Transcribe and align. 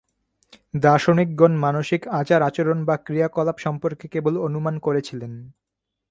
দার্শনিকগণ 0.77 1.53
মানসিক 1.57 2.01
আচার-আচরণ 2.11 2.79
বা 2.85 2.95
ক্রিয়া-কলাপ 2.97 3.57
সম্পর্কে 3.57 4.05
কেবল 4.07 4.33
অনুমান 4.37 4.75
করেছিলেন। 4.79 5.33